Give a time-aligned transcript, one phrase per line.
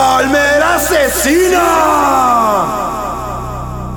[0.00, 1.66] palmera asesina.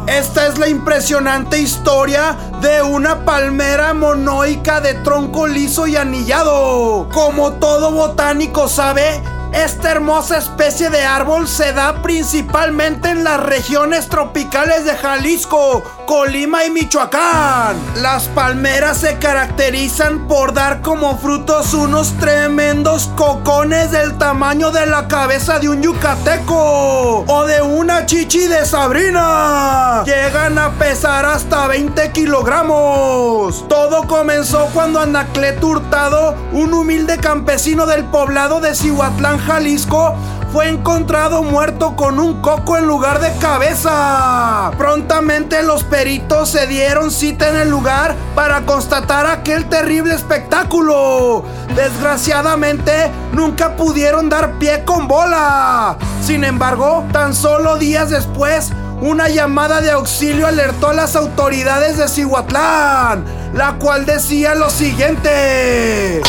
[0.05, 7.07] Esta es la impresionante historia de una palmera monoica de tronco liso y anillado.
[7.13, 14.09] Como todo botánico sabe, esta hermosa especie de árbol se da principalmente en las regiones
[14.09, 17.77] tropicales de Jalisco, Colima y Michoacán.
[17.95, 25.07] Las palmeras se caracterizan por dar como frutos unos tremendos cocones del tamaño de la
[25.07, 30.03] cabeza de un yucateco o de una chichi de Sabrina.
[30.05, 33.67] Llegan a pesar hasta 20 kilogramos.
[33.67, 40.15] Todo comenzó cuando Anacleto Hurtado, un humilde campesino del poblado de Cihuatlán, Jalisco,
[40.53, 44.71] fue encontrado muerto con un coco en lugar de cabeza.
[44.77, 51.43] Prontamente los peritos se dieron cita en el lugar para constatar aquel terrible espectáculo.
[51.75, 55.97] Desgraciadamente, nunca pudieron dar pie con bola.
[56.23, 58.71] Sin embargo, tan solo días después,
[59.01, 66.21] una llamada de auxilio alertó a las autoridades de Cihuatlán, la cual decía lo siguiente.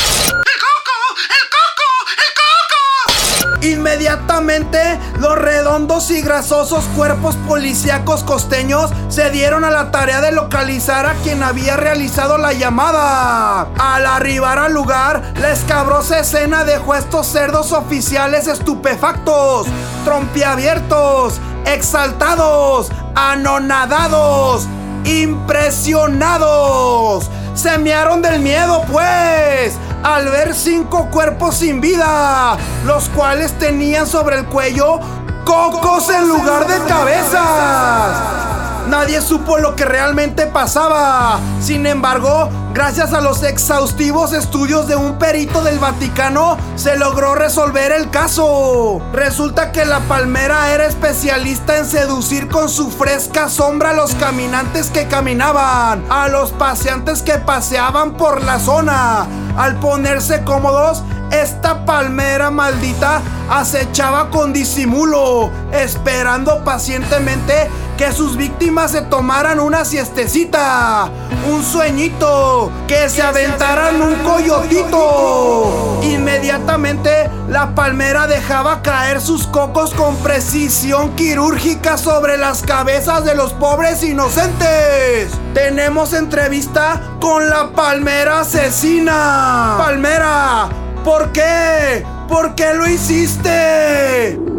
[3.64, 11.06] Inmediatamente, los redondos y grasosos cuerpos policíacos costeños se dieron a la tarea de localizar
[11.06, 13.68] a quien había realizado la llamada.
[13.78, 19.66] Al arribar al lugar, la escabrosa escena dejó a estos cerdos oficiales estupefactos,
[20.04, 24.68] trompiabiertos, exaltados, anonadados,
[25.06, 27.30] impresionados.
[27.54, 34.36] Se mearon del miedo, pues al ver cinco cuerpos sin vida, los cuales tenían sobre
[34.36, 35.00] el cuello
[35.44, 38.44] cocos en lugar de cabezas.
[38.88, 41.40] Nadie supo lo que realmente pasaba.
[41.58, 47.90] Sin embargo, gracias a los exhaustivos estudios de un perito del Vaticano, se logró resolver
[47.92, 49.00] el caso.
[49.14, 54.90] Resulta que la palmera era especialista en seducir con su fresca sombra a los caminantes
[54.90, 59.26] que caminaban, a los paseantes que paseaban por la zona.
[59.56, 69.02] Al ponerse cómodos, esta palmera maldita acechaba con disimulo, esperando pacientemente que sus víctimas se
[69.02, 71.08] tomaran una siestecita,
[71.50, 76.00] un sueñito, que se aventaran un coyotito.
[76.02, 83.52] Inmediatamente la palmera dejaba caer sus cocos con precisión quirúrgica sobre las cabezas de los
[83.52, 85.30] pobres inocentes.
[85.52, 89.76] Tenemos entrevista con la palmera asesina.
[89.78, 90.68] Palmera,
[91.04, 92.04] ¿por qué?
[92.28, 94.53] ¿Por qué lo hiciste?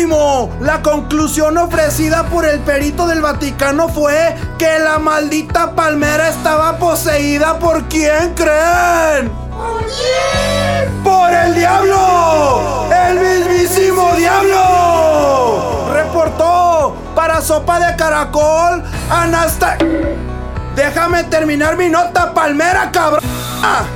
[0.00, 6.78] Último, la conclusión ofrecida por el perito del Vaticano fue que la maldita palmera estaba
[6.78, 9.30] poseída por quién creen.
[9.50, 11.02] ¿Por quién?
[11.02, 12.88] ¡Por el diablo!
[12.90, 15.90] ¡El mismísimo diablo!
[15.92, 19.86] Reportó para Sopa de Caracol Anastasia.
[20.76, 23.20] Déjame terminar mi nota, palmera, cabrón.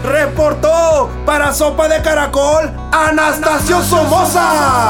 [0.04, 4.83] Reportó para Sopa de Caracol Anastasio Somoza.